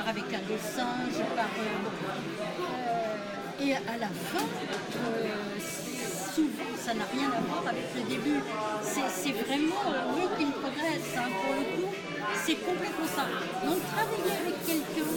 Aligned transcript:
pars 0.00 0.08
avec 0.08 0.24
un 0.24 0.42
dessin, 0.46 0.88
je 1.10 1.22
pars. 1.34 1.48
euh, 1.58 3.64
et 3.64 3.72
à 3.74 3.96
la 3.98 4.08
fin, 4.08 4.44
euh, 4.96 5.58
souvent, 6.34 6.72
ça 6.78 6.94
n'a 6.94 7.04
rien 7.12 7.28
à 7.28 7.40
voir 7.40 7.64
avec 7.68 7.84
le 7.96 8.02
début. 8.08 8.40
C'est 8.82 9.32
vraiment 9.32 9.84
euh, 9.88 10.12
work 10.16 10.40
in 10.40 10.50
progress, 10.50 11.02
hein, 11.16 11.28
pour 11.42 11.54
le 11.54 11.62
coup. 11.76 11.88
C'est 12.44 12.56
complètement 12.64 13.06
ça. 13.14 13.26
Donc, 13.64 13.78
travailler 13.92 14.32
avec 14.42 14.56
quelqu'un, 14.64 15.10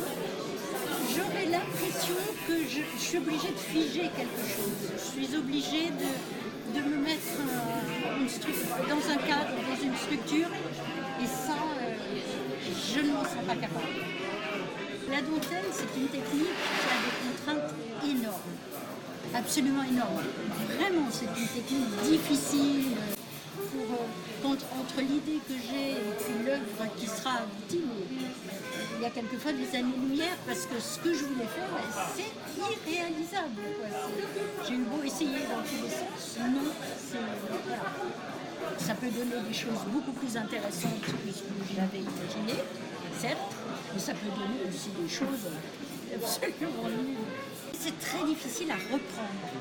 j'aurais 1.16 1.46
l'impression 1.46 2.20
que 2.48 2.56
je, 2.64 2.82
je 2.98 3.02
suis 3.02 3.18
obligée 3.18 3.52
de 3.52 3.60
figer 3.72 4.10
quelque 4.18 4.44
chose. 4.44 4.92
Je 4.96 5.02
suis 5.12 5.30
obligée 5.38 5.90
de, 5.92 6.82
me 6.82 6.98
mettre 6.98 7.38
euh, 7.40 8.20
une 8.20 8.28
dans 8.90 9.04
un 9.12 9.18
cadre, 9.18 9.56
dans 9.70 9.80
une 9.84 9.96
structure. 9.96 10.50
Et 11.22 11.28
ça, 11.28 11.54
euh, 11.54 11.73
je 12.16 13.00
ne 13.02 13.12
m'en 13.14 13.24
sens 13.24 13.44
pas 13.48 13.56
capable. 13.56 14.02
La 15.10 15.22
dentelle, 15.22 15.66
c'est 15.72 16.00
une 16.00 16.08
technique 16.08 16.56
qui 16.64 16.88
a 16.90 16.98
des 17.04 17.16
contraintes 17.24 17.74
énormes. 18.04 18.54
Absolument 19.36 19.84
énormes. 19.84 20.24
Vraiment, 20.78 21.08
c'est 21.12 21.26
une 21.26 21.48
technique 21.48 21.96
difficile. 22.04 22.96
Pour, 23.72 24.52
euh, 24.52 24.54
entre 24.80 25.02
l'idée 25.02 25.40
que 25.48 25.54
j'ai 25.54 25.92
et 25.92 26.46
l'œuvre 26.46 26.86
qui 26.98 27.08
sera 27.08 27.38
aboutie, 27.42 27.82
il 28.96 29.02
y 29.02 29.06
a 29.06 29.10
quelquefois 29.10 29.54
des 29.54 29.70
années-lumière 29.78 30.36
parce 30.46 30.66
que 30.66 30.80
ce 30.80 31.00
que 31.00 31.14
je 31.14 31.26
voulais 31.26 31.46
faire, 31.48 31.70
ben, 31.72 32.04
c'est 32.16 32.92
irréalisable. 32.92 33.62
J'ai 34.68 34.74
eu 34.74 34.78
beau 34.84 35.02
essayer 35.04 35.46
dans 35.50 35.62
tous 35.64 35.84
les 35.84 35.90
sens, 35.90 36.38
non, 36.40 36.72
c'est- 36.98 37.18
voilà. 37.66 37.84
Ça 38.78 38.94
peut 38.96 39.10
donner 39.10 39.42
des 39.48 39.54
choses 39.54 39.84
beaucoup 39.88 40.12
plus 40.12 40.36
intéressantes 40.38 41.02
que 41.02 41.32
ce 41.32 41.42
que 41.42 41.76
j'avais 41.76 42.00
imaginé, 42.00 42.62
certes, 43.20 43.56
mais 43.94 44.00
ça 44.00 44.14
peut 44.14 44.30
donner 44.30 44.70
aussi 44.70 44.90
des 45.00 45.10
choses 45.10 45.48
absolument 46.14 46.90
nulles. 46.90 47.18
C'est 47.80 47.98
très 48.00 48.26
difficile 48.26 48.72
à 48.72 48.76
reprendre. 48.76 49.52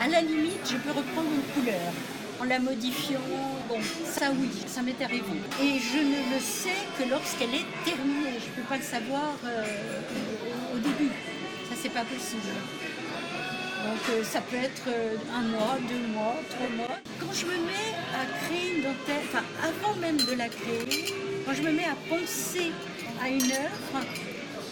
À 0.00 0.08
la 0.08 0.20
limite, 0.20 0.64
je 0.64 0.76
peux 0.76 0.90
reprendre 0.90 1.28
une 1.34 1.62
couleur 1.62 1.92
en 2.40 2.44
la 2.44 2.58
modifiant. 2.58 3.20
Bon, 3.68 3.78
ça 4.04 4.30
oui, 4.38 4.50
ça 4.66 4.82
m'est 4.82 5.00
arrivé. 5.02 5.38
Et 5.60 5.78
je 5.78 5.98
ne 5.98 6.34
le 6.34 6.40
sais 6.40 6.82
que 6.98 7.08
lorsqu'elle 7.08 7.54
est 7.54 7.66
terminée. 7.84 8.38
Je 8.40 8.50
ne 8.50 8.54
peux 8.56 8.68
pas 8.68 8.76
le 8.76 8.82
savoir 8.82 9.34
euh, 9.44 9.64
au 10.74 10.78
début. 10.78 11.12
Ça, 11.68 11.76
c'est 11.80 11.88
pas 11.92 12.04
possible. 12.04 12.42
Donc 13.84 14.02
euh, 14.10 14.24
ça 14.24 14.40
peut 14.40 14.56
être 14.56 14.84
euh, 14.88 15.16
un 15.34 15.42
mois, 15.42 15.76
deux 15.88 16.06
mois, 16.12 16.36
trois 16.50 16.68
mois. 16.76 16.98
Quand 17.18 17.32
je 17.32 17.46
me 17.46 17.56
mets 17.66 17.91
créer 18.24 18.76
une 18.76 18.82
dentelle, 18.82 19.22
enfin 19.28 19.44
avant 19.62 19.94
même 19.96 20.16
de 20.16 20.34
la 20.34 20.48
créer, 20.48 21.14
quand 21.44 21.54
je 21.54 21.62
me 21.62 21.72
mets 21.72 21.84
à 21.84 21.96
penser 22.08 22.72
à 23.22 23.28
une 23.28 23.42
œuvre, 23.42 24.06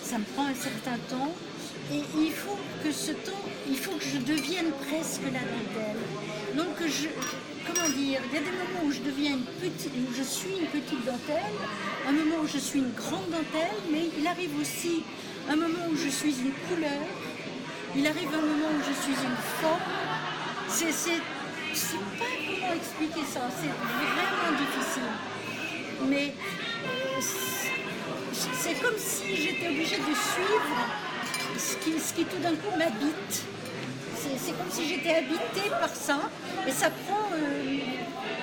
ça 0.03 0.19
me 0.19 0.25
prend 0.35 0.47
un 0.47 0.55
certain 0.55 0.99
temps. 1.09 1.33
Et 1.93 2.03
il 2.17 2.31
faut 2.31 2.59
que 2.85 2.93
ce 2.93 3.11
temps, 3.11 3.45
il 3.69 3.77
faut 3.77 3.93
que 3.93 4.05
je 4.05 4.19
devienne 4.19 4.71
presque 4.89 5.23
la 5.25 5.41
dentelle. 5.41 5.97
Donc 6.57 6.77
je, 6.87 7.09
comment 7.67 7.89
dire, 7.89 8.21
il 8.31 8.35
y 8.35 8.39
a 8.39 8.41
des 8.41 8.57
moments 8.63 8.85
où 8.87 8.93
je 8.93 9.01
deviens 9.01 9.33
une 9.33 9.45
petite, 9.45 9.93
où 9.97 10.15
je 10.17 10.23
suis 10.23 10.51
une 10.61 10.67
petite 10.67 11.05
dentelle, 11.05 11.55
un 12.09 12.13
moment 12.13 12.37
où 12.43 12.47
je 12.47 12.59
suis 12.59 12.79
une 12.79 12.93
grande 12.93 13.31
dentelle, 13.31 13.77
mais 13.91 14.09
il 14.19 14.27
arrive 14.27 14.51
aussi 14.61 15.03
un 15.49 15.57
moment 15.57 15.87
où 15.91 15.97
je 15.97 16.09
suis 16.09 16.31
une 16.31 16.53
couleur, 16.69 17.03
il 17.97 18.07
arrive 18.07 18.29
un 18.29 18.47
moment 18.47 18.71
où 18.77 18.83
je 18.89 18.95
suis 19.03 19.13
une 19.13 19.41
forme. 19.61 19.81
C'est, 20.69 20.93
je 21.73 21.79
sais 21.79 21.97
pas 22.19 22.25
comment 22.47 22.75
expliquer 22.75 23.27
ça. 23.33 23.41
C'est 23.61 23.69
vraiment 23.69 24.53
difficile. 24.59 25.11
Mais 26.09 26.33
euh, 26.87 27.21
c'est, 28.33 28.75
comme 28.81 28.97
si 28.97 29.37
j'étais 29.37 29.69
obligée 29.69 29.99
de 29.99 30.15
suivre 30.15 30.77
ce 31.59 31.77
qui, 31.77 32.01
ce 32.01 32.15
qui 32.15 32.25
tout 32.25 32.39
d'un 32.43 32.55
coup 32.55 32.77
m'habite. 32.77 33.45
C'est, 34.17 34.53
comme 34.53 34.71
si 34.71 34.89
j'étais 34.89 35.15
habitée 35.17 35.71
par 35.71 35.95
ça. 35.95 36.31
Et 36.67 36.73
ça 36.73 36.91
prend. 36.91 37.31
euh, 37.35 37.79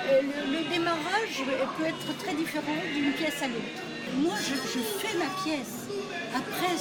euh, 0.09 0.21
le, 0.51 0.69
démarrage 0.69 1.43
peut 1.77 1.85
être 1.85 2.17
très 2.17 2.33
différent 2.33 2.77
d'une 2.93 3.11
pièce 3.13 3.41
à 3.41 3.47
l'autre. 3.47 3.81
Moi, 4.15 4.33
je 4.37 4.79
fais 4.79 5.17
ma 5.17 5.25
pièce. 5.43 5.87
Après, 6.35 6.75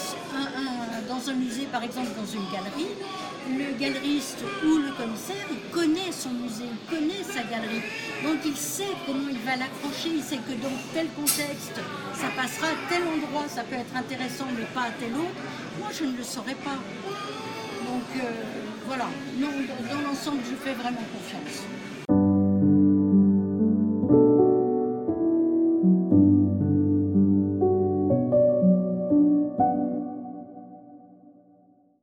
dans 1.09 1.31
un 1.31 1.35
musée, 1.35 1.67
par 1.71 1.83
exemple, 1.83 2.09
dans 2.17 2.27
une 2.27 2.47
galerie, 2.51 2.93
le 3.49 3.79
galeriste 3.79 4.43
ou 4.65 4.79
le 4.79 4.93
commissaire, 4.93 5.47
il 5.51 5.71
connaît 5.71 6.11
son 6.11 6.31
musée, 6.31 6.65
il 6.67 6.91
connaît 6.91 7.23
sa 7.23 7.43
galerie. 7.45 7.83
Donc 8.25 8.39
il 8.45 8.57
sait 8.57 8.95
comment 9.07 9.29
il 9.31 9.39
va 9.39 9.57
l'accrocher, 9.57 10.11
il 10.17 10.23
sait 10.23 10.39
que 10.39 10.53
dans 10.63 10.75
tel 10.93 11.07
contexte, 11.11 11.79
ça 12.15 12.29
passera 12.37 12.69
à 12.69 12.89
tel 12.89 13.03
endroit, 13.03 13.49
ça 13.49 13.63
peut 13.63 13.77
être 13.77 13.97
intéressant, 13.97 14.47
mais 14.57 14.65
pas 14.75 14.89
à 14.89 14.91
tel 14.99 15.13
autre. 15.15 15.41
Moi, 15.79 15.89
je 15.97 16.05
ne 16.05 16.17
le 16.17 16.25
saurais 16.25 16.57
pas. 16.57 16.79
Donc 17.87 18.09
euh, 18.17 18.31
voilà, 18.87 19.07
non, 19.39 19.49
dans 19.91 20.09
l'ensemble, 20.09 20.41
je 20.45 20.57
fais 20.57 20.75
vraiment 20.75 21.05
confiance. 21.15 22.26